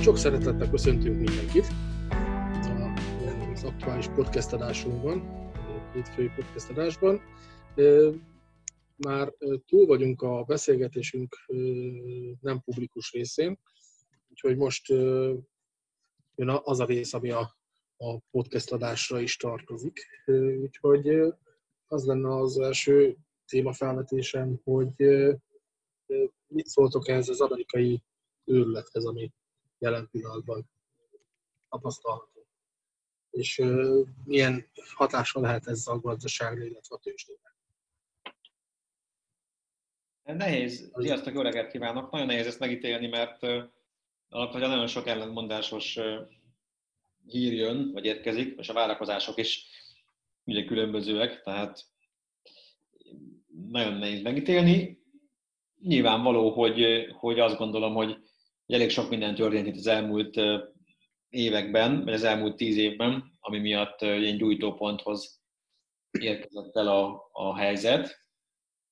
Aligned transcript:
Sok 0.00 0.16
szeretettel 0.16 0.70
köszöntünk 0.70 1.16
mindenkit 1.16 1.66
az 3.52 3.64
aktuális 3.64 4.06
podcast 4.08 4.52
adásunkban, 4.52 5.50
hétfői 5.92 6.30
podcast 6.36 6.70
adásban. 6.70 7.20
Már 8.96 9.32
túl 9.66 9.86
vagyunk 9.86 10.22
a 10.22 10.42
beszélgetésünk 10.42 11.36
nem 12.40 12.60
publikus 12.60 13.12
részén, 13.12 13.58
úgyhogy 14.30 14.56
most 14.56 14.88
jön 16.34 16.60
az 16.62 16.80
a 16.80 16.84
rész, 16.84 17.12
ami 17.14 17.30
a, 17.30 17.56
a 17.96 18.18
podcast 18.30 18.72
adásra 18.72 19.20
is 19.20 19.36
tartozik. 19.36 20.06
Úgyhogy 20.60 21.08
az 21.86 22.06
lenne 22.06 22.34
az 22.34 22.58
első 22.58 23.16
témafelvetésem, 23.46 24.60
hogy 24.64 24.94
mit 26.46 26.66
szóltok 26.66 27.08
ehhez 27.08 27.28
az 27.28 27.40
amerikai 27.40 28.02
őrülethez, 28.44 29.04
ami 29.04 29.32
jelen 29.78 30.08
pillanatban 30.10 30.70
tapasztalható. 31.68 32.46
És 33.30 33.62
milyen 34.24 34.70
hatása 34.94 35.40
lehet 35.40 35.66
ez 35.66 35.86
a 35.86 35.98
gazdaságra, 35.98 36.64
illetve 36.64 36.96
a 36.96 36.98
tőzsdére? 36.98 37.56
Nehéz. 40.22 40.90
Sziasztok, 40.94 41.34
jó 41.34 41.40
reggelt 41.40 41.70
kívánok! 41.70 42.10
Nagyon 42.10 42.26
nehéz 42.26 42.46
ezt 42.46 42.58
megítélni, 42.58 43.06
mert 43.06 43.42
alapvetően 44.28 44.70
nagyon 44.70 44.86
sok 44.86 45.06
ellentmondásos 45.06 45.98
hír 47.26 47.52
jön, 47.52 47.92
vagy 47.92 48.04
érkezik, 48.04 48.58
és 48.58 48.68
a 48.68 48.72
várakozások 48.72 49.38
is 49.38 49.66
ugye 50.44 50.64
különbözőek, 50.64 51.42
tehát 51.42 51.86
nagyon 53.70 53.92
nehéz 53.92 54.22
megítélni. 54.22 55.02
Nyilvánvaló, 55.80 56.50
hogy, 56.50 57.06
hogy 57.12 57.40
azt 57.40 57.56
gondolom, 57.56 57.94
hogy 57.94 58.27
elég 58.74 58.90
sok 58.90 59.08
minden 59.08 59.34
történt 59.34 59.66
itt 59.66 59.76
az 59.76 59.86
elmúlt 59.86 60.40
években, 61.28 62.04
vagy 62.04 62.12
az 62.12 62.24
elmúlt 62.24 62.56
tíz 62.56 62.76
évben, 62.76 63.36
ami 63.40 63.58
miatt 63.58 64.00
ilyen 64.00 64.36
gyújtóponthoz 64.36 65.40
érkezett 66.10 66.76
el 66.76 66.88
a, 66.88 67.28
a 67.32 67.56
helyzet. 67.56 68.26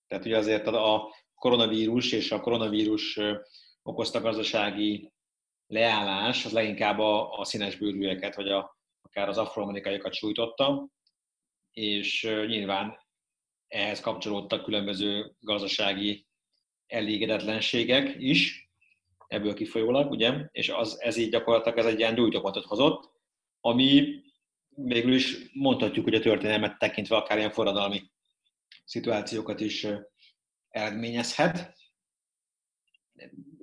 Tehát 0.07 0.25
ugye 0.25 0.37
azért 0.37 0.67
a 0.67 1.15
koronavírus 1.35 2.13
és 2.13 2.33
a 2.33 2.41
koronavírus 2.41 3.21
okozta 3.83 4.21
gazdasági 4.21 5.13
leállás 5.67 6.45
az 6.45 6.53
leginkább 6.53 6.99
a, 6.99 7.39
a 7.39 7.45
színes 7.45 7.77
bőrűeket, 7.77 8.35
vagy 8.35 8.49
a, 8.49 8.79
akár 9.01 9.29
az 9.29 9.39
afroamerikaiakat 9.39 10.15
sújtotta, 10.15 10.89
és 11.71 12.23
nyilván 12.23 12.99
ehhez 13.69 14.01
kapcsolódtak 14.01 14.65
különböző 14.65 15.35
gazdasági 15.41 16.27
elégedetlenségek 16.87 18.15
is, 18.19 18.66
ebből 19.27 19.55
kifolyólag, 19.55 20.11
ugye, 20.11 20.49
és 20.51 20.69
az, 20.69 21.01
ez 21.01 21.17
így 21.17 21.31
gyakorlatilag 21.31 21.79
ez 21.79 21.87
egy 21.87 21.99
ilyen 21.99 22.15
gyújtópontot 22.15 22.65
hozott, 22.65 23.11
ami 23.61 24.21
végül 24.69 25.15
is 25.15 25.51
mondhatjuk, 25.53 26.05
hogy 26.05 26.15
a 26.15 26.21
történelmet 26.21 26.79
tekintve 26.79 27.17
akár 27.17 27.39
ilyen 27.39 27.51
forradalmi 27.51 28.11
szituációkat 28.85 29.61
is 29.61 29.87
eredményezhet, 30.69 31.75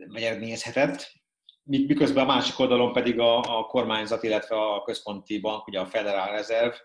vagy 0.08 0.22
eredményezhetett, 0.22 1.12
miközben 1.64 2.24
a 2.24 2.28
másik 2.28 2.60
oldalon 2.60 2.94
pedig 2.94 3.20
a, 3.20 3.60
a 3.60 3.66
kormányzat, 3.66 4.24
illetve 4.24 4.56
a 4.56 4.84
központi 4.84 5.40
bank, 5.40 5.68
ugye 5.68 5.80
a 5.80 5.86
Federal 5.86 6.32
Reserve 6.32 6.78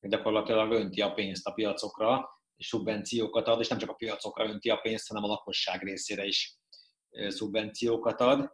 gyakorlatilag 0.00 0.72
önti 0.72 1.00
a 1.00 1.12
pénzt 1.12 1.46
a 1.46 1.52
piacokra, 1.52 2.28
és 2.56 2.66
szubvenciókat 2.66 3.48
ad, 3.48 3.60
és 3.60 3.68
nem 3.68 3.78
csak 3.78 3.90
a 3.90 3.94
piacokra 3.94 4.44
önti 4.44 4.70
a 4.70 4.76
pénzt, 4.76 5.08
hanem 5.08 5.24
a 5.24 5.26
lakosság 5.26 5.82
részére 5.82 6.24
is 6.24 6.56
szubvenciókat 7.28 8.20
ad. 8.20 8.52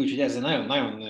Úgyhogy 0.00 0.20
ez 0.20 0.36
egy 0.36 0.42
nagyon-nagyon 0.42 1.02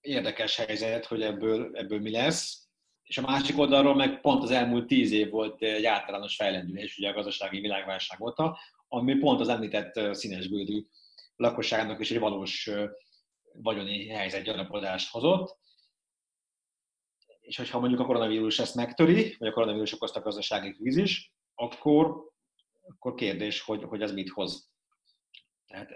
érdekes 0.00 0.56
helyzet, 0.56 1.06
hogy 1.06 1.22
ebből, 1.22 1.76
ebből 1.76 2.00
mi 2.00 2.10
lesz. 2.10 2.66
És 3.02 3.18
a 3.18 3.22
másik 3.22 3.58
oldalról 3.58 3.94
meg 3.94 4.20
pont 4.20 4.42
az 4.42 4.50
elmúlt 4.50 4.86
tíz 4.86 5.12
év 5.12 5.30
volt 5.30 5.62
egy 5.62 5.84
általános 5.84 6.36
fejlendülés, 6.36 6.98
ugye 6.98 7.08
a 7.08 7.12
gazdasági 7.12 7.60
világválság 7.60 8.20
óta, 8.20 8.58
ami 8.88 9.14
pont 9.14 9.40
az 9.40 9.48
említett 9.48 10.14
színesbődű 10.14 10.86
lakosságnak 11.36 12.00
is 12.00 12.10
egy 12.10 12.18
valós 12.18 12.70
vagyoni 13.52 14.08
helyzet 14.08 14.42
gyanapodást 14.42 15.10
hozott. 15.10 15.58
És 17.40 17.56
hogyha 17.56 17.78
mondjuk 17.78 18.00
a 18.00 18.04
koronavírus 18.04 18.58
ezt 18.58 18.74
megtöri, 18.74 19.36
vagy 19.38 19.48
a 19.48 19.52
koronavírus 19.52 19.92
okozta 19.92 20.20
gazdasági 20.20 20.72
krízis, 20.72 21.32
akkor, 21.54 22.30
akkor 22.88 23.14
kérdés, 23.14 23.60
hogy, 23.60 23.82
hogy 23.82 24.02
ez 24.02 24.12
mit 24.12 24.30
hoz. 24.30 24.71
Tehát 25.72 25.90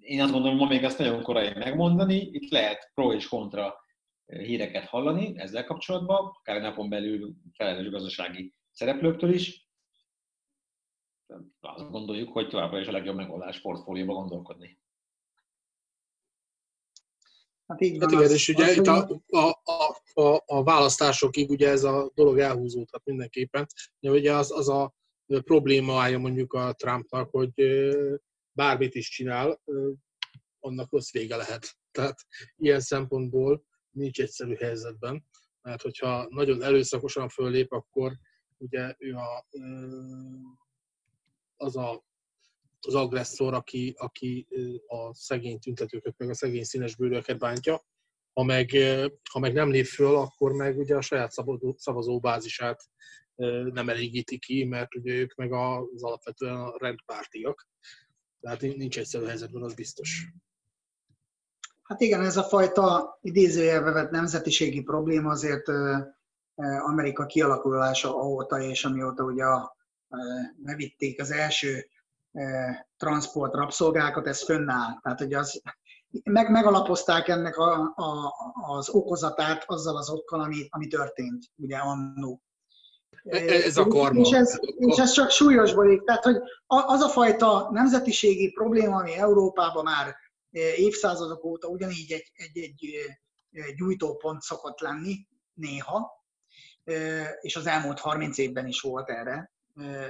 én 0.00 0.20
azt 0.20 0.32
gondolom, 0.32 0.56
ma 0.56 0.66
még 0.66 0.84
ezt 0.84 0.98
nagyon 0.98 1.22
korai 1.22 1.52
megmondani, 1.54 2.16
itt 2.16 2.50
lehet 2.50 2.90
pro 2.94 3.12
és 3.12 3.28
kontra 3.28 3.74
híreket 4.26 4.84
hallani 4.84 5.38
ezzel 5.38 5.64
kapcsolatban, 5.64 6.26
akár 6.38 6.60
napon 6.60 6.88
belül 6.88 7.34
felelős 7.52 7.90
gazdasági 7.90 8.54
szereplőktől 8.72 9.34
is. 9.34 9.68
Azt 11.60 11.90
gondoljuk, 11.90 12.32
hogy 12.32 12.48
továbbra 12.48 12.80
is 12.80 12.86
a 12.86 12.92
legjobb 12.92 13.16
megoldás 13.16 13.60
portfólióba 13.60 14.12
gondolkodni. 14.12 14.80
Hát 17.66 17.80
így 17.80 17.98
van. 17.98 18.00
Hát 18.00 18.10
igen, 18.10 18.24
az, 18.24 18.32
és 18.32 18.48
ugye 18.48 18.64
az, 18.64 18.76
itt 18.76 18.86
a, 18.86 19.22
a, 19.28 19.60
a, 19.64 20.20
a, 20.20 20.42
a 20.46 20.62
választásokig 20.62 21.50
ugye 21.50 21.68
ez 21.68 21.84
a 21.84 22.10
dolog 22.14 22.38
elhúzódhat 22.38 23.04
mindenképpen. 23.04 23.66
Ugye 24.00 24.32
az, 24.32 24.52
az 24.52 24.68
a 24.68 24.94
problémája 25.26 26.18
mondjuk 26.18 26.52
a 26.52 26.72
Trumpnak, 26.72 27.30
hogy 27.30 27.52
bármit 28.56 28.94
is 28.94 29.08
csinál, 29.08 29.62
annak 30.60 30.92
rossz 30.92 31.12
vége 31.12 31.36
lehet. 31.36 31.76
Tehát 31.90 32.18
ilyen 32.56 32.80
szempontból 32.80 33.64
nincs 33.90 34.20
egyszerű 34.20 34.54
helyzetben, 34.54 35.24
mert 35.62 35.82
hogyha 35.82 36.26
nagyon 36.28 36.62
előszakosan 36.62 37.28
föllép, 37.28 37.72
akkor 37.72 38.12
ugye 38.58 38.94
ő 38.98 39.14
a, 39.14 39.46
az 41.56 41.76
a, 41.76 42.04
az 42.80 42.94
agresszor, 42.94 43.54
aki, 43.54 43.94
aki 43.98 44.46
a 44.86 45.14
szegény 45.14 45.58
tüntetőket, 45.58 46.14
meg 46.18 46.30
a 46.30 46.34
szegény 46.34 46.64
színes 46.64 46.96
bőröket 46.96 47.38
bántja. 47.38 47.84
Ha 48.32 48.42
meg, 48.42 48.70
ha 49.30 49.38
meg 49.38 49.52
nem 49.52 49.70
lép 49.70 49.86
föl, 49.86 50.16
akkor 50.16 50.52
meg 50.52 50.78
ugye 50.78 50.96
a 50.96 51.00
saját 51.00 51.32
szavazóbázisát 51.76 52.84
nem 53.72 53.88
elégíti 53.88 54.38
ki, 54.38 54.64
mert 54.64 54.94
ugye 54.94 55.12
ők 55.12 55.34
meg 55.34 55.52
az 55.52 56.02
alapvetően 56.02 56.56
a 56.56 56.74
rendpártiak. 56.78 57.68
Tehát 58.46 58.76
nincs 58.76 58.98
egyszerű 58.98 59.24
helyzetben, 59.24 59.62
az 59.62 59.74
biztos. 59.74 60.26
Hát 61.82 62.00
igen, 62.00 62.20
ez 62.20 62.36
a 62.36 62.42
fajta 62.42 63.18
idézőjelbe 63.20 63.90
vett 63.90 64.10
nemzetiségi 64.10 64.82
probléma 64.82 65.30
azért 65.30 65.68
Amerika 66.84 67.26
kialakulása 67.26 68.10
óta, 68.10 68.60
és 68.60 68.84
amióta 68.84 69.24
ugye 69.24 69.44
bevitték 70.56 71.20
az 71.20 71.30
első 71.30 71.88
transport 72.96 73.54
rabszolgákat, 73.54 74.26
ez 74.26 74.44
fönnáll. 74.44 75.00
Tehát, 75.02 75.18
hogy 75.18 75.34
az, 75.34 75.62
meg, 76.24 76.50
megalapozták 76.50 77.28
ennek 77.28 77.56
a, 77.56 77.92
a, 77.94 78.34
az 78.66 78.88
okozatát 78.88 79.64
azzal 79.66 79.96
az 79.96 80.10
okkal, 80.10 80.40
ami, 80.40 80.66
ami 80.70 80.86
történt, 80.86 81.44
ugye 81.56 81.76
annó. 81.76 82.42
Ez 83.26 83.76
a 83.76 83.86
karma. 83.86 84.20
És 84.20 84.30
ez, 84.30 84.58
és 84.76 84.96
ez 84.96 85.10
csak 85.10 85.30
súlyosbodik. 85.30 86.04
Tehát, 86.04 86.24
hogy 86.24 86.36
az 86.66 87.00
a 87.00 87.08
fajta 87.08 87.68
nemzetiségi 87.72 88.50
probléma, 88.50 88.96
ami 88.96 89.12
Európában 89.12 89.84
már 89.84 90.14
évszázadok 90.76 91.44
óta 91.44 91.68
ugyanígy 91.68 92.12
egy, 92.12 92.32
egy, 92.34 92.58
egy 92.58 93.74
gyújtópont 93.76 94.40
szokott 94.40 94.80
lenni, 94.80 95.26
néha, 95.54 96.24
és 97.40 97.56
az 97.56 97.66
elmúlt 97.66 98.00
30 98.00 98.38
évben 98.38 98.66
is 98.66 98.80
volt 98.80 99.10
erre, 99.10 99.52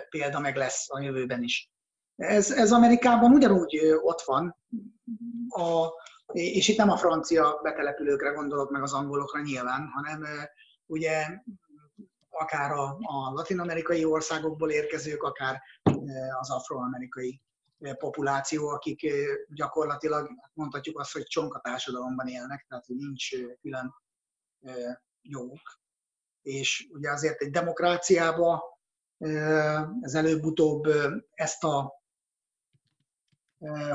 példa 0.09 0.41
meg 0.41 0.57
lesz 0.57 0.87
a 0.91 1.01
jövőben 1.01 1.43
is. 1.43 1.71
Ez, 2.17 2.51
ez 2.51 2.73
Amerikában 2.73 3.33
ugyanúgy 3.33 3.81
ott 4.03 4.21
van, 4.21 4.57
a, 5.49 5.89
és 6.33 6.69
itt 6.69 6.77
nem 6.77 6.91
a 6.91 6.97
francia 6.97 7.61
betelepülőkre 7.63 8.31
gondolok, 8.31 8.71
meg 8.71 8.83
az 8.83 8.93
angolokra 8.93 9.41
nyilván, 9.41 9.91
hanem 9.95 10.27
ugye 10.87 11.27
akár 12.39 12.71
a, 12.71 12.99
a 13.01 13.33
latin-amerikai 13.33 14.05
országokból 14.05 14.71
érkezők, 14.71 15.23
akár 15.23 15.63
e, 15.83 15.93
az 16.39 16.51
afroamerikai 16.51 17.41
e, 17.79 17.95
populáció, 17.95 18.69
akik 18.69 19.05
e, 19.05 19.11
gyakorlatilag 19.49 20.29
mondhatjuk 20.53 20.99
azt, 20.99 21.13
hogy 21.13 21.23
csonka 21.23 21.61
társadalomban 21.61 22.29
élnek, 22.29 22.67
tehát 22.69 22.87
hogy 22.87 22.97
nincs 22.97 23.29
külön 23.61 23.95
joguk. 25.23 25.81
És 26.43 26.89
ugye 26.93 27.11
azért 27.11 27.41
egy 27.41 27.51
demokráciában 27.51 28.61
ez 30.01 30.15
előbb-utóbb 30.15 30.85
ezt 31.35 31.65
a 31.65 32.05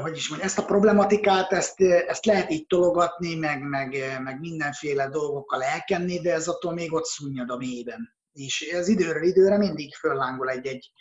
hogy 0.02 0.16
is 0.16 0.30
mondjam, 0.30 0.50
ezt 0.50 0.60
a 0.60 0.66
problematikát, 0.66 1.52
ezt, 1.52 1.82
ezt 1.82 2.26
lehet 2.26 2.52
így 2.52 2.68
tologatni, 2.68 3.36
meg, 3.36 3.62
meg, 3.62 4.20
meg 4.24 4.40
mindenféle 4.40 5.10
dolgokkal 5.10 5.64
elkenni, 5.64 6.20
de 6.20 6.34
ez 6.34 6.48
attól 6.48 6.74
még 6.74 6.94
ott 6.94 7.06
szunnyad 7.06 7.50
a 7.50 7.58
mélyben 7.58 8.21
és 8.34 8.62
ez 8.62 8.88
időről 8.88 9.24
időre 9.24 9.58
mindig 9.58 9.96
föllángol 9.96 10.50
egy-egy 10.50 10.92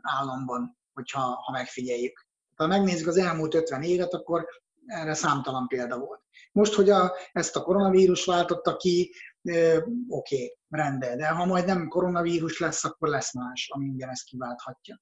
államban, 0.00 0.78
hogyha 0.92 1.20
ha 1.20 1.52
megfigyeljük. 1.52 2.26
Ha 2.54 2.66
megnézzük 2.66 3.06
az 3.06 3.16
elmúlt 3.16 3.54
50 3.54 3.82
évet, 3.82 4.12
akkor 4.14 4.46
erre 4.86 5.14
számtalan 5.14 5.66
példa 5.66 5.98
volt. 5.98 6.20
Most, 6.52 6.74
hogy 6.74 6.90
a, 6.90 7.12
ezt 7.32 7.56
a 7.56 7.62
koronavírus 7.62 8.24
váltotta 8.24 8.76
ki, 8.76 9.14
oké, 9.42 9.74
okay, 10.08 10.56
rendben, 10.68 11.18
de 11.18 11.28
ha 11.28 11.44
majd 11.44 11.66
nem 11.66 11.88
koronavírus 11.88 12.58
lesz, 12.58 12.84
akkor 12.84 13.08
lesz 13.08 13.34
más, 13.34 13.68
ami 13.72 13.84
ingyen 13.84 14.08
ezt 14.08 14.24
kiválthatja. 14.24 15.00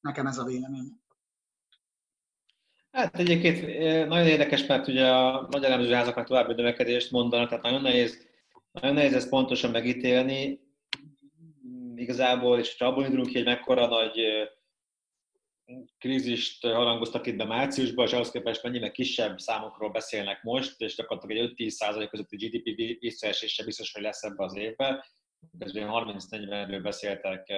Nekem 0.00 0.26
ez 0.26 0.38
a 0.38 0.44
véleményem. 0.44 1.02
Hát 2.90 3.18
egyébként 3.18 3.60
nagyon 4.08 4.26
érdekes, 4.26 4.66
mert 4.66 4.88
ugye 4.88 5.06
a 5.08 5.48
magyar 5.50 5.70
elemzőházaknak 5.70 6.26
további 6.26 6.54
növekedést 6.54 7.10
mondanak, 7.10 7.48
tehát 7.48 7.64
nagyon 7.64 7.82
nehéz, 7.82 8.26
nagyon 8.80 8.94
nehéz 8.94 9.14
ezt 9.14 9.28
pontosan 9.28 9.70
megítélni. 9.70 10.60
Igazából, 11.94 12.58
és 12.58 12.76
ha 12.78 12.86
abból 12.86 13.04
indulunk 13.04 13.28
ki, 13.28 13.34
hogy 13.34 13.44
mekkora 13.44 13.86
nagy 13.86 14.20
krízist 15.98 16.62
harangoztak 16.62 17.26
itt 17.26 17.36
be 17.36 17.44
márciusban, 17.44 18.06
és 18.06 18.12
ahhoz 18.12 18.30
képest 18.30 18.62
mennyivel 18.62 18.90
kisebb 18.90 19.38
számokról 19.38 19.90
beszélnek 19.90 20.42
most, 20.42 20.80
és 20.80 20.94
gyakorlatilag 20.94 21.52
egy 21.56 21.72
5-10 21.78 22.06
közötti 22.10 22.36
GDP 22.36 23.00
visszaesése 23.00 23.64
biztos, 23.64 23.92
hogy 23.92 24.02
lesz 24.02 24.22
ebbe 24.22 24.44
az 24.44 24.56
évben. 24.56 25.02
Közben 25.58 25.88
30-40-ről 25.90 26.80
beszéltek 26.82 27.52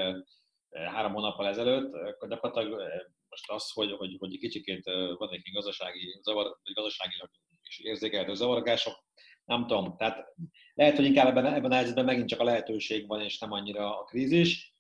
három 0.71 1.13
hónappal 1.13 1.47
ezelőtt, 1.47 1.95
akkor 1.95 2.29
gyakorlatilag 2.29 2.81
most 3.29 3.51
az, 3.51 3.71
hogy, 3.71 3.93
hogy, 3.93 4.17
hogy 4.19 4.39
kicsikét 4.39 4.85
van 5.19 5.33
egy 5.33 5.53
gazdasági, 5.53 6.19
zavar, 6.23 6.59
gazdaságilag 6.75 7.31
is 7.63 7.79
érzékelhető 7.79 8.35
zavargások, 8.35 9.05
nem 9.45 9.67
tudom. 9.67 9.97
Tehát 9.97 10.35
lehet, 10.77 10.97
hogy 10.97 11.05
inkább 11.05 11.27
ebben, 11.27 11.47
ebben 11.47 11.71
a 11.71 11.75
helyzetben 11.75 12.05
megint 12.05 12.29
csak 12.29 12.41
a 12.41 12.45
lehetőség 12.45 13.07
van, 13.07 13.21
és 13.21 13.39
nem 13.39 13.53
annyira 13.53 14.01
a 14.01 14.05
krízis. 14.05 14.73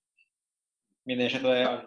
Minden 1.02 1.26
esetre 1.26 1.87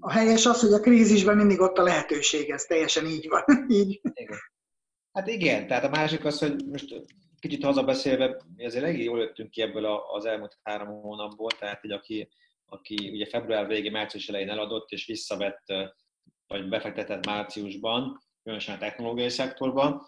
a 0.00 0.10
helyes 0.10 0.46
az, 0.46 0.60
hogy 0.60 0.72
a 0.72 0.80
krízisben 0.80 1.36
mindig 1.36 1.60
ott 1.60 1.78
a 1.78 1.82
lehetőség, 1.82 2.50
ez 2.50 2.64
teljesen 2.64 3.06
így 3.06 3.28
van. 3.28 3.42
így. 3.80 4.00
Igen. 4.12 4.38
Hát 5.12 5.28
igen, 5.28 5.66
tehát 5.66 5.84
a 5.84 5.88
másik 5.88 6.24
az, 6.24 6.38
hogy 6.38 6.64
most 6.66 7.02
kicsit 7.38 7.64
hazabeszélve, 7.64 8.42
mi 8.56 8.64
azért 8.64 8.84
elég 8.84 9.02
jól 9.02 9.18
jöttünk 9.18 9.50
ki 9.50 9.62
ebből 9.62 9.84
az 10.12 10.24
elmúlt 10.24 10.58
három 10.62 10.88
hónapból, 10.88 11.50
tehát 11.50 11.80
hogy 11.80 11.90
aki, 11.90 12.28
aki 12.66 13.10
ugye 13.12 13.26
február 13.26 13.66
végén, 13.66 13.92
március 13.92 14.28
elején 14.28 14.50
eladott 14.50 14.90
és 14.90 15.06
visszavett, 15.06 15.64
vagy 16.46 16.68
befektetett 16.68 17.26
márciusban, 17.26 18.18
különösen 18.42 18.74
a 18.74 18.78
technológiai 18.78 19.28
szektorban, 19.28 20.02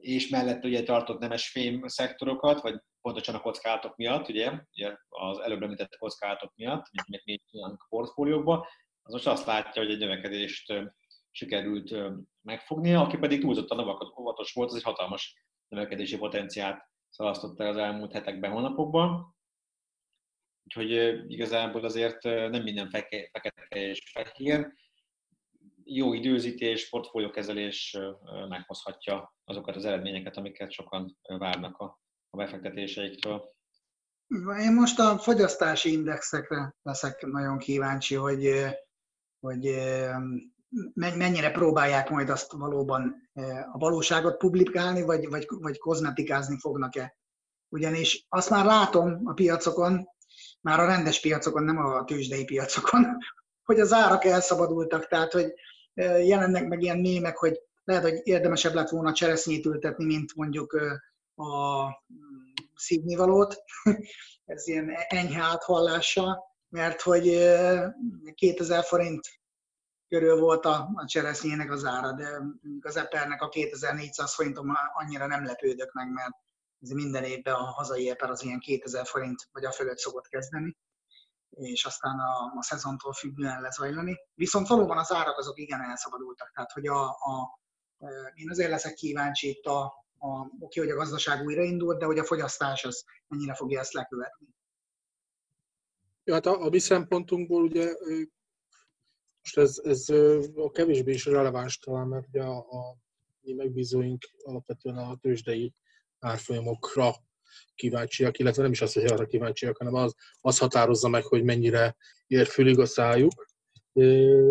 és 0.00 0.28
mellett 0.28 0.64
ugye 0.64 0.82
tartott 0.82 1.18
nemes 1.18 1.50
fém 1.50 1.86
szektorokat, 1.86 2.60
vagy 2.60 2.80
pontosan 3.00 3.34
a 3.34 3.40
kockázatok 3.40 3.96
miatt, 3.96 4.28
ugye, 4.28 4.52
ugye 4.72 4.96
az 5.08 5.38
előbb 5.38 5.62
említett 5.62 5.96
kockázatok 5.96 6.52
miatt, 6.54 6.86
amit 7.06 7.24
mi 7.24 7.40
csinálunk 7.50 7.82
a 7.82 7.86
portfóliókba, 7.88 8.68
az 9.02 9.12
most 9.12 9.26
azt 9.26 9.46
látja, 9.46 9.82
hogy 9.82 9.90
egy 9.90 9.98
növekedést 9.98 10.72
sikerült 11.30 11.94
megfognia, 12.42 13.00
aki 13.00 13.16
pedig 13.16 13.40
túlzottan 13.40 13.78
óvatos 14.18 14.52
volt, 14.52 14.70
az 14.70 14.76
egy 14.76 14.82
hatalmas 14.82 15.34
növekedési 15.68 16.18
potenciált 16.18 16.82
szalasztott 17.08 17.60
el 17.60 17.68
az 17.68 17.76
elmúlt 17.76 18.12
hetekben, 18.12 18.50
hónapokban. 18.50 19.36
Úgyhogy 20.64 20.90
igazából 21.30 21.84
azért 21.84 22.22
nem 22.22 22.62
minden 22.62 22.90
fekete 22.90 23.66
és 23.68 24.10
fehér. 24.12 24.72
Jó 25.92 26.12
időzítés, 26.12 26.88
portfóliókezelés 26.88 27.98
meghozhatja 28.48 29.34
azokat 29.44 29.76
az 29.76 29.84
eredményeket, 29.84 30.36
amiket 30.36 30.72
sokan 30.72 31.18
várnak 31.38 31.78
a 31.78 32.00
a 32.30 32.36
befektetéseiktől. 32.36 33.54
Én 34.58 34.72
most 34.74 34.98
a 34.98 35.18
fogyasztási 35.18 35.92
indexekre 35.92 36.74
leszek 36.82 37.26
nagyon 37.26 37.58
kíváncsi, 37.58 38.14
hogy, 38.14 38.66
hogy 39.40 39.74
mennyire 40.94 41.50
próbálják 41.50 42.10
majd 42.10 42.28
azt 42.28 42.52
valóban 42.52 43.30
a 43.72 43.78
valóságot 43.78 44.36
publikálni, 44.36 45.02
vagy, 45.02 45.28
vagy, 45.28 45.46
vagy 45.48 45.78
kozmetikázni 45.78 46.58
fognak-e. 46.58 47.16
Ugyanis 47.68 48.26
azt 48.28 48.50
már 48.50 48.64
látom 48.64 49.20
a 49.24 49.32
piacokon, 49.32 50.08
már 50.60 50.80
a 50.80 50.86
rendes 50.86 51.20
piacokon, 51.20 51.62
nem 51.62 51.76
a 51.78 52.04
tőzsdei 52.04 52.44
piacokon, 52.44 53.06
hogy 53.68 53.80
az 53.80 53.92
árak 53.92 54.24
elszabadultak, 54.24 55.06
tehát 55.06 55.32
hogy 55.32 55.54
jelennek 56.26 56.68
meg 56.68 56.82
ilyen 56.82 56.98
mémek, 56.98 57.36
hogy 57.36 57.60
lehet, 57.84 58.02
hogy 58.02 58.20
érdemesebb 58.22 58.74
lett 58.74 58.88
volna 58.88 59.12
cseresznyét 59.12 59.66
ültetni, 59.66 60.04
mint 60.04 60.34
mondjuk 60.34 60.72
a 61.34 61.84
mm, 61.86 62.52
szívnivalót, 62.74 63.56
ez 64.44 64.66
ilyen 64.66 64.90
enyhe 65.08 65.42
áthallása, 65.42 66.44
mert 66.68 67.00
hogy 67.00 67.24
2000 68.34 68.84
forint 68.84 69.28
körül 70.08 70.40
volt 70.40 70.64
a, 70.64 70.90
a 70.94 71.06
cseresznyének 71.06 71.70
az 71.70 71.84
ára, 71.84 72.12
de 72.12 72.40
az 72.80 72.96
epernek 72.96 73.42
a 73.42 73.48
2400 73.48 74.34
forinton 74.34 74.72
annyira 74.92 75.26
nem 75.26 75.44
lepődök 75.44 75.92
meg, 75.92 76.12
mert 76.12 76.34
ez 76.80 76.90
minden 76.90 77.24
évben 77.24 77.54
a 77.54 77.64
hazai 77.64 78.10
eper 78.10 78.30
az 78.30 78.44
ilyen 78.44 78.58
2000 78.58 79.06
forint 79.06 79.48
vagy 79.52 79.64
a 79.64 79.72
fölött 79.72 79.98
szokott 79.98 80.28
kezdeni, 80.28 80.76
és 81.50 81.84
aztán 81.84 82.18
a, 82.18 82.58
a 82.58 82.62
szezontól 82.62 83.12
függően 83.12 83.60
lezajlani. 83.60 84.16
Viszont 84.34 84.66
valóban 84.66 84.98
az 84.98 85.12
árak 85.12 85.38
azok 85.38 85.58
igen 85.58 85.80
elszabadultak, 85.80 86.50
tehát 86.54 86.72
hogy 86.72 86.86
a, 86.86 87.08
a, 87.08 87.60
én 88.34 88.50
azért 88.50 88.70
leszek 88.70 88.94
kíváncsi 88.94 89.48
itt 89.48 89.64
a, 89.64 89.82
a, 90.18 90.46
oké, 90.58 90.80
hogy 90.80 90.90
a 90.90 90.96
gazdaság 90.96 91.44
újraindult, 91.44 91.98
de 91.98 92.04
hogy 92.04 92.18
a 92.18 92.24
fogyasztás 92.24 92.84
az 92.84 93.04
mennyire 93.28 93.54
fogja 93.54 93.80
ezt 93.80 93.92
lekövetni. 93.92 94.46
Ja, 96.24 96.34
hát 96.34 96.46
a, 96.46 96.62
a 96.62 96.68
mi 96.68 96.78
szempontunkból 96.78 97.62
ugye 97.62 97.92
most 99.40 99.58
ez, 99.58 99.80
ez 99.84 100.08
a 100.54 100.70
kevésbé 100.70 101.12
is 101.12 101.24
releváns 101.24 101.78
talán, 101.78 102.06
mert 102.06 102.26
ugye 102.28 102.42
a, 102.42 102.56
a 102.58 102.96
mi 103.40 103.52
megbízóink 103.52 104.22
alapvetően 104.42 104.96
a 104.96 105.16
tőzsdei 105.16 105.74
árfolyamokra 106.18 107.14
kíváncsiak, 107.74 108.38
illetve 108.38 108.62
nem 108.62 108.70
is 108.70 108.80
az, 108.80 108.92
hogy 108.92 109.04
arra 109.04 109.26
kíváncsiak, 109.26 109.76
hanem 109.76 109.94
az, 109.94 110.14
az 110.40 110.58
határozza 110.58 111.08
meg, 111.08 111.22
hogy 111.22 111.44
mennyire 111.44 111.96
ér 112.26 112.46
fülig 112.46 112.78
a 112.78 112.86
szájuk. 112.86 113.48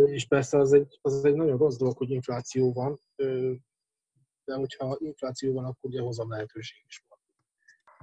És 0.06 0.26
persze 0.28 0.58
az 0.58 0.74
egy, 0.74 1.00
az 1.02 1.26
egy 1.26 1.36
nagyon 1.36 1.58
rossz 1.58 1.78
dolog, 1.78 1.98
hogy 1.98 2.10
infláció 2.10 2.74
van, 2.74 3.02
de 4.46 4.56
hogyha 4.56 4.98
infláció 5.00 5.54
van, 5.54 5.64
akkor 5.66 5.90
ugye 5.90 6.02
hozam 6.02 6.30
lehetőség 6.30 6.84
is 6.88 7.04
van. 7.08 7.20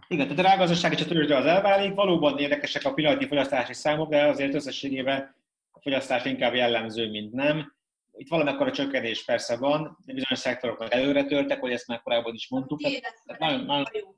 Igen, 0.08 0.26
tehát 0.28 0.44
a 0.44 0.48
rágazdaság 0.48 0.93
és 0.93 1.00
a 1.00 1.06
tőzsde 1.06 1.37
az 1.37 1.44
elválik. 1.44 1.94
Valóban 1.94 2.38
érdekesek 2.38 2.84
a 2.84 2.94
pillanatnyi 2.94 3.26
fogyasztási 3.26 3.72
számok, 3.72 4.10
de 4.10 4.26
azért 4.26 4.54
összességében 4.54 5.34
a 5.70 5.81
fogyasztás 5.81 6.25
inkább 6.25 6.54
jellemző, 6.54 7.11
mint 7.11 7.32
nem. 7.32 7.75
Itt 8.12 8.28
valamekkor 8.28 8.66
a 8.66 8.73
csökkenés 8.73 9.25
persze 9.25 9.56
van, 9.56 9.99
de 10.04 10.12
bizonyos 10.12 10.38
szektorok 10.38 10.87
előre 10.88 11.25
törtek, 11.25 11.61
hogy 11.61 11.73
ezt 11.73 11.87
már 11.87 12.02
korábban 12.02 12.35
is 12.35 12.49
mondtuk. 12.49 12.80
Tehát, 12.80 13.23
tehát 13.25 13.40
nagyon, 13.40 13.64
nagyon, 13.64 14.15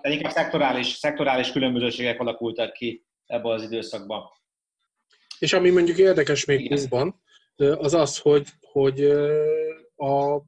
tehát 0.00 0.16
inkább 0.16 0.32
szektorális, 0.32 0.86
szektorális 0.86 1.52
különbözőségek 1.52 2.20
alakultak 2.20 2.72
ki 2.72 3.04
ebben 3.26 3.52
az 3.52 3.62
időszakban. 3.62 4.22
És 5.38 5.52
ami 5.52 5.70
mondjuk 5.70 5.98
érdekes 5.98 6.44
még 6.44 6.68
pluszban, 6.68 7.22
az 7.56 7.94
az, 7.94 8.18
hogy, 8.18 8.48
hogy 8.60 9.04
a 9.96 10.42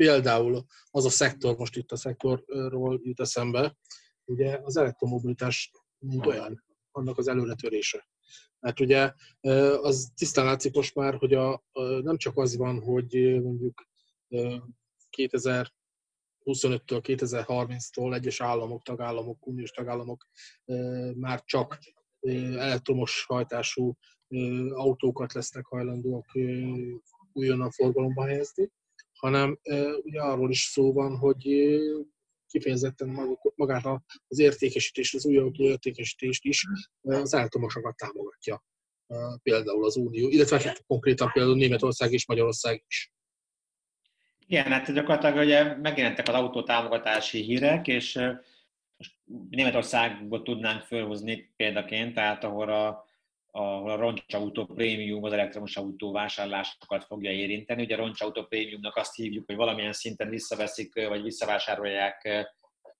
Például 0.00 0.64
az 0.90 1.04
a 1.04 1.10
szektor, 1.10 1.56
most 1.56 1.76
itt 1.76 1.92
a 1.92 1.96
szektorról 1.96 3.00
jut 3.02 3.20
eszembe, 3.20 3.76
ugye 4.24 4.58
az 4.62 4.76
elektromobilitás 4.76 5.70
mint 5.98 6.26
olyan, 6.26 6.64
annak 6.90 7.18
az 7.18 7.28
előretörése. 7.28 8.08
Mert 8.60 8.80
ugye 8.80 9.12
az 9.80 10.12
tisztán 10.16 10.44
látszik 10.44 10.74
most 10.74 10.94
már, 10.94 11.14
hogy 11.14 11.34
a, 11.34 11.64
nem 12.02 12.16
csak 12.16 12.36
az 12.36 12.56
van, 12.56 12.82
hogy 12.82 13.40
mondjuk 13.42 13.86
2025-től, 16.52 17.00
2030-tól 17.02 18.14
egyes 18.14 18.40
államok, 18.40 18.82
tagállamok, 18.82 19.46
uniós 19.46 19.70
tagállamok 19.70 20.26
már 21.14 21.42
csak 21.44 21.78
elektromos 22.56 23.24
hajtású 23.26 23.96
autókat 24.70 25.32
lesznek 25.32 25.66
hajlandóak 25.66 26.26
újonnan 27.32 27.70
forgalomba 27.70 28.24
helyezni, 28.24 28.70
hanem 29.18 29.58
ugye 30.02 30.20
arról 30.20 30.50
is 30.50 30.60
szó 30.60 30.92
van, 30.92 31.16
hogy 31.16 31.48
kifejezetten 32.46 33.38
magát 33.54 34.02
az 34.26 34.38
értékesítést, 34.38 35.14
az 35.14 35.26
új 35.26 35.36
autó 35.36 35.64
értékesítést 35.64 36.44
is 36.44 36.66
az 37.00 37.34
elektromosokat 37.34 37.96
támogatja 37.96 38.64
például 39.42 39.84
az 39.84 39.96
Unió, 39.96 40.28
illetve 40.28 40.60
hát 40.60 40.84
konkrétan 40.86 41.30
például 41.32 41.56
Németország 41.56 42.12
és 42.12 42.26
Magyarország 42.26 42.84
is. 42.86 43.12
Igen, 44.50 44.72
hát 44.72 44.92
gyakorlatilag 44.92 45.36
ugye 45.36 45.76
megjelentek 45.76 46.28
az 46.28 46.34
autótámogatási 46.34 47.42
hírek, 47.42 47.86
és 47.86 48.14
most 48.96 49.14
Németországból 49.50 50.42
tudnánk 50.42 50.82
felhozni 50.82 51.52
példaként, 51.56 52.14
tehát 52.14 52.44
ahol 52.44 52.68
a 52.68 53.08
ahol 53.52 53.90
a 53.90 53.96
roncsautó 53.96 54.66
prémium 54.66 55.24
az 55.24 55.32
elektromos 55.32 55.76
autó 55.76 56.12
vásárlásokat 56.12 57.04
fogja 57.04 57.30
érinteni. 57.30 57.82
Ugye 57.82 57.94
a 57.94 57.98
roncsautó 57.98 58.44
prémiumnak 58.44 58.96
azt 58.96 59.14
hívjuk, 59.14 59.46
hogy 59.46 59.56
valamilyen 59.56 59.92
szinten 59.92 60.28
visszaveszik, 60.28 60.94
vagy 60.94 61.22
visszavásárolják 61.22 62.46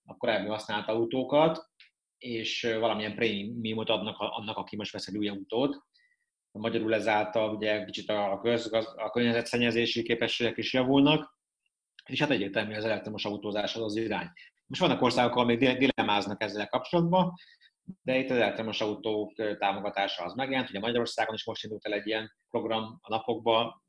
a 0.03 0.17
korábbi 0.17 0.47
használt 0.47 0.87
autókat, 0.87 1.69
és 2.17 2.75
valamilyen 2.79 3.15
prémiumot 3.15 3.89
adnak 3.89 4.17
annak, 4.19 4.57
aki 4.57 4.75
most 4.75 4.91
vesz 4.91 5.07
egy 5.07 5.17
új 5.17 5.27
autót. 5.27 5.77
magyarul 6.51 6.93
ezáltal 6.93 7.55
ugye 7.55 7.85
kicsit 7.85 8.09
a, 8.09 8.39
köz, 8.41 8.73
a 8.95 9.09
környezetszennyezési 9.09 10.03
képességek 10.03 10.57
is 10.57 10.73
javulnak, 10.73 11.39
és 12.05 12.19
hát 12.19 12.29
egyértelmű 12.29 12.75
az 12.75 12.85
elektromos 12.85 13.25
autózás 13.25 13.75
az 13.75 13.81
az 13.81 13.95
irány. 13.95 14.29
Most 14.67 14.81
vannak 14.81 15.01
országok, 15.01 15.31
ahol 15.31 15.45
még 15.45 15.77
dilemmáznak 15.77 16.43
ezzel 16.43 16.67
kapcsolatban, 16.67 17.33
de 18.01 18.17
itt 18.17 18.29
az 18.29 18.37
elektromos 18.37 18.81
autók 18.81 19.33
támogatása 19.57 20.23
az 20.23 20.33
megjelent. 20.33 20.69
Ugye 20.69 20.79
Magyarországon 20.79 21.35
is 21.35 21.45
most 21.45 21.63
indult 21.63 21.85
el 21.85 21.93
egy 21.93 22.07
ilyen 22.07 22.33
program 22.49 22.97
a 23.01 23.09
napokban, 23.09 23.83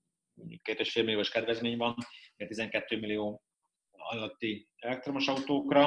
két 0.62 0.80
és 0.80 0.92
fél 0.92 1.04
milliós 1.04 1.30
kedvezmény 1.30 1.76
van, 1.76 1.94
12 2.36 2.98
millió 2.98 3.42
alatti 3.90 4.68
elektromos 4.76 5.28
autókra, 5.28 5.80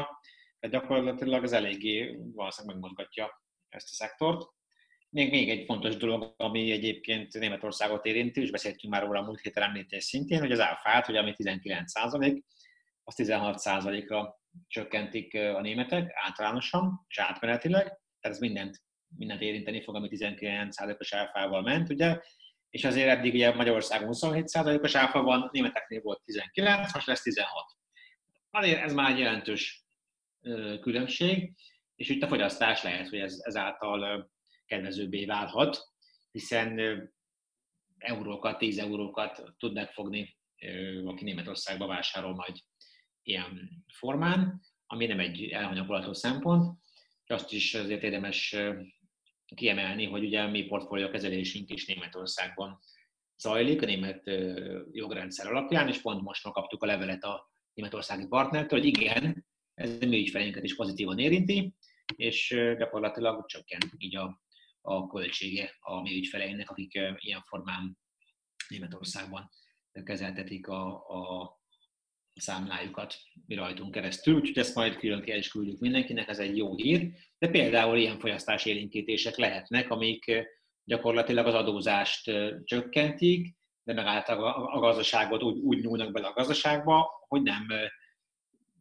tehát 0.60 0.82
gyakorlatilag 0.82 1.44
ez 1.44 1.52
eléggé 1.52 2.20
valószínűleg 2.34 2.76
megmozgatja 2.76 3.42
ezt 3.70 3.92
a 3.92 3.96
szektort. 3.96 4.55
Még, 5.16 5.30
még 5.30 5.50
egy 5.50 5.66
fontos 5.66 5.98
dolog, 5.98 6.34
ami 6.38 6.72
egyébként 6.72 7.34
Németországot 7.34 8.06
érinti, 8.06 8.42
és 8.42 8.52
beszéltünk 8.52 8.94
már 8.94 9.04
róla 9.04 9.20
a 9.20 9.24
múlt 9.24 9.40
héten 9.40 9.64
említés 9.64 10.04
szintén, 10.04 10.40
hogy 10.40 10.52
az 10.52 10.60
áfát, 10.60 11.06
hogy 11.06 11.16
ami 11.16 11.34
19 11.34 11.92
az 13.04 13.16
16 13.16 13.64
ra 14.08 14.42
csökkentik 14.68 15.34
a 15.34 15.62
németek 15.62 16.12
általánosan 16.14 17.06
és 17.08 17.20
átmenetileg, 17.20 17.84
tehát 17.84 18.02
ez 18.20 18.40
mindent, 18.40 18.82
mindent 19.18 19.42
érinteni 19.42 19.82
fog, 19.82 19.96
ami 19.96 20.08
19%-os 20.12 21.14
áfával 21.14 21.62
ment, 21.62 21.90
ugye, 21.90 22.20
és 22.70 22.84
azért 22.84 23.10
eddig 23.10 23.34
ugye 23.34 23.54
Magyarországon 23.54 24.10
27%-os 24.12 24.96
áfa 24.96 25.22
van, 25.22 25.50
németeknél 25.52 26.02
volt 26.02 26.22
19, 26.26 26.94
most 26.94 27.08
lesz 27.08 27.22
16. 27.22 27.52
Azért 28.50 28.82
ez 28.82 28.94
már 28.94 29.12
egy 29.12 29.20
jelentős 29.20 29.86
különbség, 30.82 31.54
és 31.96 32.10
itt 32.10 32.24
a 32.24 32.28
fogyasztás 32.28 32.84
lehet, 32.84 33.10
hogy 33.10 33.20
ez, 33.20 33.40
ezáltal 33.44 34.34
kedvezőbbé 34.66 35.26
válhat, 35.26 35.94
hiszen 36.32 36.80
eurókat, 37.98 38.58
10 38.58 38.78
eurókat 38.78 39.54
tud 39.58 39.74
megfogni, 39.74 40.38
aki 41.06 41.24
Németországba 41.24 41.88
vásárol 41.88 42.36
majd 42.36 42.56
ilyen 43.24 43.84
formán, 43.94 44.62
ami 44.86 45.06
nem 45.06 45.20
egy 45.20 45.44
elhanyagolható 45.44 46.14
szempont. 46.14 46.80
Azt 47.28 47.54
is 47.54 47.74
azért 47.74 48.04
érdemes 48.04 48.56
kiemelni, 49.56 50.06
hogy 50.06 50.24
ugye 50.24 50.48
mi 50.48 50.66
portfólió 50.66 51.10
kezelésünk 51.10 51.70
is 51.70 51.86
Németországban 51.86 52.80
zajlik, 53.38 53.82
a 53.82 53.86
német 53.86 54.24
jogrendszer 54.92 55.48
alapján, 55.48 55.88
és 55.88 56.02
pont 56.02 56.22
most 56.22 56.52
kaptuk 56.52 56.84
a 56.84 56.86
levelet 56.86 57.24
a 57.24 57.50
németországi 57.74 58.28
partnertől, 58.28 58.80
hogy 58.80 58.88
igen, 58.88 59.46
ez 59.74 59.98
a 60.02 60.06
mi 60.06 60.18
ügyfeleinket 60.18 60.64
is 60.64 60.76
pozitívan 60.76 61.20
érinti, 61.20 61.74
és 62.16 62.48
gyakorlatilag 62.78 63.46
csökken 63.46 63.80
így 63.98 64.16
a, 64.16 64.42
a 64.86 65.08
költsége 65.08 65.76
a 65.80 66.02
mi 66.02 66.16
ügyfeleinek, 66.16 66.70
akik 66.70 66.94
ilyen 67.16 67.44
formán 67.46 67.98
Németországban 68.68 69.50
kezeltetik 70.04 70.68
a, 70.68 70.86
a 70.94 71.60
számlájukat 72.34 73.16
mi 73.46 73.56
rajtunk 73.56 73.92
keresztül, 73.92 74.36
úgyhogy 74.36 74.58
ezt 74.58 74.76
majd 74.76 74.96
külön 74.96 75.22
ki 75.22 75.36
is 75.36 75.48
küldjük 75.48 75.80
mindenkinek, 75.80 76.28
ez 76.28 76.40
egy 76.40 76.58
jó 76.58 76.76
hír. 76.76 77.12
De 77.38 77.48
például 77.48 77.98
ilyen 77.98 78.20
fogyasztás 78.20 78.66
élénkítések 78.66 79.36
lehetnek, 79.36 79.90
amik 79.92 80.48
gyakorlatilag 80.84 81.46
az 81.46 81.54
adózást 81.54 82.32
csökkentik, 82.64 83.56
de 83.84 83.94
meg 83.94 84.26
a 84.36 84.80
gazdaságot 84.80 85.44
úgy, 85.44 85.58
úgy 85.58 85.84
nyúlnak 85.84 86.12
bele 86.12 86.28
a 86.28 86.34
gazdaságba, 86.34 87.10
hogy 87.28 87.42
nem 87.42 87.68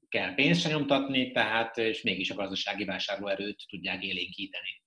kell 0.09 0.35
pénzt 0.35 0.61
se 0.61 0.69
nyomtatni, 0.69 1.33
tehát 1.33 1.79
és 1.79 2.03
mégis 2.03 2.31
a 2.31 2.35
gazdasági 2.35 2.85
vásárlóerőt 2.85 3.65
tudják 3.69 4.03
élénkíteni. 4.03 4.84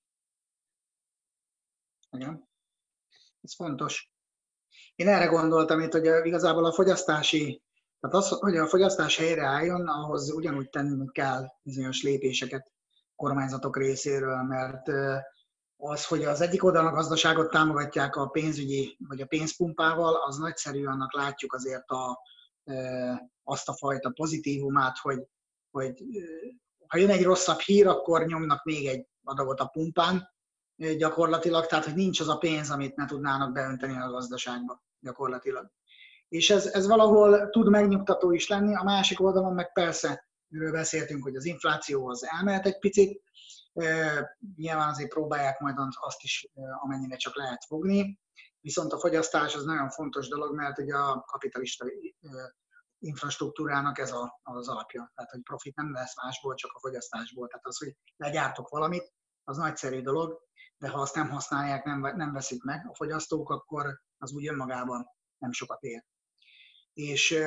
Igen. 2.12 2.50
Ez 3.42 3.56
fontos. 3.56 4.12
Én 4.96 5.08
erre 5.08 5.26
gondoltam 5.26 5.80
itt, 5.80 5.92
hogy 5.92 6.26
igazából 6.26 6.66
a 6.66 6.74
fogyasztási, 6.74 7.62
tehát 8.00 8.16
az, 8.16 8.30
hogy 8.30 8.58
a 8.58 8.68
fogyasztás 8.68 9.18
helyreálljon, 9.18 9.88
ahhoz 9.88 10.32
ugyanúgy 10.32 10.70
tenni 10.70 11.12
kell 11.12 11.46
bizonyos 11.62 12.04
lépéseket 12.04 12.72
kormányzatok 13.16 13.78
részéről, 13.78 14.44
mert 14.44 14.88
az, 15.78 16.06
hogy 16.06 16.24
az 16.24 16.42
egyik 16.42 16.64
oldalon 16.64 16.92
a 16.92 16.96
gazdaságot 16.96 17.52
támogatják 17.52 18.16
a 18.16 18.28
pénzügyi, 18.28 18.98
vagy 19.08 19.22
a 19.22 19.26
pénzpumpával, 19.26 20.16
az 20.16 20.38
nagyszerű, 20.38 20.86
annak 20.86 21.14
látjuk 21.14 21.54
azért 21.54 21.90
a, 21.90 22.20
azt 23.44 23.70
a 23.70 23.74
fajta 23.74 24.10
pozitívumát, 24.10 24.98
hogy, 24.98 25.28
hogy 25.72 26.04
ha 26.88 26.98
jön 26.98 27.10
egy 27.10 27.24
rosszabb 27.24 27.60
hír, 27.60 27.88
akkor 27.88 28.26
nyomnak 28.26 28.64
még 28.64 28.88
egy 28.88 29.08
adagot 29.24 29.60
a 29.60 29.66
pumpán 29.66 30.36
gyakorlatilag, 30.78 31.66
tehát 31.66 31.86
hogy 31.86 31.94
nincs 31.94 32.20
az 32.20 32.28
a 32.28 32.38
pénz, 32.38 32.70
amit 32.70 32.96
ne 32.96 33.06
tudnának 33.06 33.54
beönteni 33.54 33.98
a 33.98 34.10
gazdaságba 34.10 34.84
gyakorlatilag. 35.00 35.72
És 36.28 36.50
ez, 36.50 36.66
ez 36.66 36.88
valahol 36.88 37.50
tud 37.50 37.70
megnyugtató 37.70 38.32
is 38.32 38.48
lenni, 38.48 38.76
a 38.76 38.84
másik 38.84 39.20
oldalon 39.20 39.54
meg 39.54 39.72
persze, 39.72 40.28
miről 40.48 40.72
beszéltünk, 40.72 41.24
hogy 41.24 41.36
az 41.36 41.46
infláció 41.46 42.10
az 42.10 42.26
elmehet 42.26 42.66
egy 42.66 42.80
picit, 42.80 43.22
nyilván 44.56 44.90
azért 44.90 45.10
próbálják 45.10 45.60
majd 45.60 45.76
azt 46.00 46.24
is, 46.24 46.50
amennyire 46.56 47.16
csak 47.16 47.36
lehet 47.36 47.66
fogni, 47.66 48.20
viszont 48.62 48.94
a 48.94 49.00
fogyasztás 49.00 49.56
az 49.56 49.64
nagyon 49.64 49.90
fontos 49.90 50.28
dolog, 50.28 50.56
mert 50.56 50.80
ugye 50.80 50.96
a 50.96 51.22
kapitalista 51.22 51.86
infrastruktúrának 53.00 54.00
ez 54.00 54.12
a, 54.12 54.40
az 54.44 54.68
alapja. 54.68 55.12
Tehát, 55.16 55.32
hogy 55.32 55.42
profit 55.42 55.76
nem 55.76 55.92
lesz 55.92 56.24
másból, 56.24 56.56
csak 56.56 56.72
a 56.74 56.80
fogyasztásból. 56.80 57.48
Tehát 57.48 57.66
az, 57.66 57.78
hogy 57.78 57.96
legyártok 58.18 58.70
valamit, 58.70 59.14
az 59.44 59.58
nagyszerű 59.58 60.02
dolog, 60.02 60.47
de 60.78 60.90
ha 60.90 61.02
azt 61.02 61.16
nem 61.16 61.30
használják, 61.30 61.84
nem, 61.84 62.00
nem 62.16 62.34
veszik 62.34 62.64
meg 62.64 62.88
a 62.90 62.96
fogyasztók, 62.96 63.50
akkor 63.50 64.02
az 64.18 64.32
úgy 64.32 64.48
önmagában 64.48 65.08
nem 65.38 65.52
sokat 65.52 65.84
ér. 65.84 66.04
És 66.94 67.40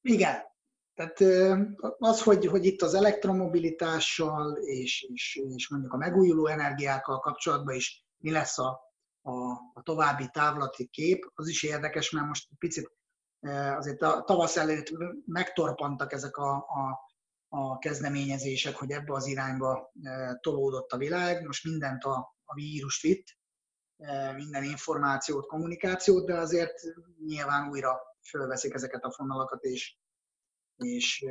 igen, 0.00 0.42
tehát 0.94 1.20
az, 1.98 2.22
hogy, 2.22 2.46
hogy 2.46 2.64
itt 2.64 2.82
az 2.82 2.94
elektromobilitással 2.94 4.56
és, 4.56 5.02
és, 5.12 5.40
és 5.54 5.68
mondjuk 5.68 5.92
a 5.92 5.96
megújuló 5.96 6.46
energiákkal 6.46 7.18
kapcsolatban 7.18 7.74
is 7.74 8.06
mi 8.16 8.30
lesz 8.30 8.58
a, 8.58 8.80
a, 9.22 9.32
a 9.74 9.82
további 9.82 10.28
távlati 10.32 10.86
kép, 10.86 11.30
az 11.34 11.48
is 11.48 11.62
érdekes, 11.62 12.10
mert 12.10 12.26
most 12.26 12.48
picit 12.58 12.92
azért 13.76 14.02
a 14.02 14.22
tavasz 14.26 14.56
előtt 14.56 14.90
megtorpantak 15.26 16.12
ezek 16.12 16.36
a, 16.36 16.54
a, 16.54 17.03
a 17.56 17.78
kezdeményezések, 17.78 18.76
hogy 18.76 18.90
ebbe 18.90 19.12
az 19.12 19.26
irányba 19.26 19.92
tolódott 20.40 20.92
a 20.92 20.96
világ. 20.96 21.46
Most 21.46 21.64
mindent 21.64 22.04
a, 22.04 22.36
a 22.44 22.54
vírus 22.54 23.02
vitt, 23.02 23.38
minden 24.36 24.64
információt, 24.64 25.46
kommunikációt, 25.46 26.26
de 26.26 26.38
azért 26.38 26.82
nyilván 27.26 27.68
újra 27.68 28.00
fölveszik 28.28 28.74
ezeket 28.74 29.04
a 29.04 29.12
fonalakat, 29.12 29.62
és, 29.62 29.96
és, 30.76 31.24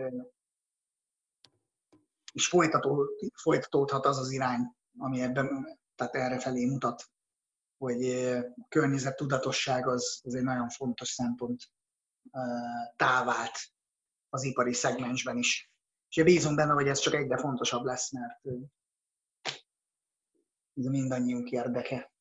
és 2.33 2.47
folytató, 2.47 3.05
folytatódhat 3.41 4.05
az 4.05 4.17
az 4.17 4.31
irány, 4.31 4.75
ami 4.97 5.21
ebben, 5.21 5.77
tehát 5.95 6.15
erre 6.15 6.39
felé 6.39 6.65
mutat, 6.65 7.03
hogy 7.77 8.03
a 8.59 8.67
környezet 8.69 9.15
tudatosság 9.15 9.87
az, 9.87 10.21
az 10.23 10.35
egy 10.35 10.43
nagyon 10.43 10.69
fontos 10.69 11.09
szempont 11.09 11.63
távált 12.95 13.57
az 14.29 14.43
ipari 14.43 14.73
szegmensben 14.73 15.37
is. 15.37 15.72
És 16.13 16.23
bízunk 16.23 16.55
benne, 16.55 16.73
hogy 16.73 16.87
ez 16.87 16.99
csak 16.99 17.13
egyre 17.13 17.37
fontosabb 17.37 17.83
lesz, 17.83 18.11
mert 18.11 18.39
ez 20.73 20.85
mindannyiunk 20.85 21.49
érdeke. 21.49 22.11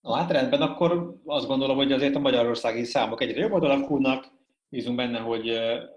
Na 0.00 0.14
hát 0.14 0.52
akkor 0.52 1.20
azt 1.24 1.46
gondolom, 1.46 1.76
hogy 1.76 1.92
azért 1.92 2.14
a 2.14 2.18
magyarországi 2.18 2.84
számok 2.84 3.20
egyre 3.20 3.40
jobban 3.40 3.62
alakulnak, 3.62 4.32
bízunk 4.68 4.96
benne, 4.96 5.18
hogy 5.18 5.48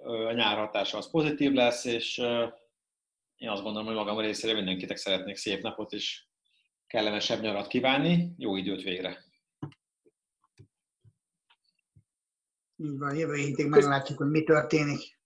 a 0.03 0.31
nyár 0.31 0.58
hatása 0.58 0.98
az 0.98 1.10
pozitív 1.10 1.51
lesz, 1.51 1.86
és 1.86 2.17
én 3.36 3.50
azt 3.50 3.63
gondolom, 3.63 3.88
hogy 3.88 3.96
magam 3.96 4.20
részére 4.20 4.53
mindenkitek 4.53 4.98
szeretnék 4.98 5.36
szép 5.36 5.62
napot 5.62 5.91
és 5.91 6.25
kellemesebb 6.88 7.41
nyarat 7.41 7.67
kívánni, 7.67 8.34
jó 8.38 8.55
időt 8.55 8.81
végre! 8.81 9.30
Így 12.83 12.97
van, 12.97 13.15
jövő 13.15 13.35
hétig 13.35 13.65
meglátjuk, 13.65 14.17
hogy 14.17 14.29
mi 14.29 14.43
történik. 14.43 15.19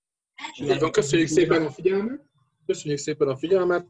Így 0.62 0.80
van, 0.80 0.92
köszönjük 0.92 1.28
szépen 1.28 1.66
a 1.66 1.72
figyelmet. 1.72 2.26
Köszönjük 2.66 3.00
szépen 3.00 3.28
a 3.28 3.38
figyelmet. 3.38 3.88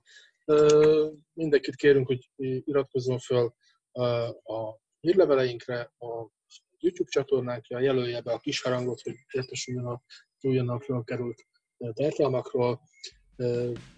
Mindenkit 1.34 1.76
kérünk, 1.76 2.08
hogy 2.08 2.30
iratkozzon 2.66 3.20
fel 3.20 3.56
a 4.44 4.80
hírleveleinkre, 5.00 5.80
a 5.98 6.30
YouTube 6.80 7.10
csatornánkra, 7.10 7.80
jelölje 7.80 8.22
be 8.22 8.32
a 8.32 8.40
kis 8.40 8.62
harangot, 8.62 9.02
hogy 9.02 9.16
értesüljön 9.32 9.86
a 9.86 10.02
újonnan 10.42 10.80
felkerült 10.80 11.46
tartalmakról. 11.94 12.82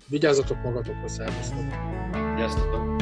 Vigyázzatok 0.08 0.58
magatokra, 0.64 1.08
szervusztok! 1.08 1.72
Sziasztok! 2.36 2.97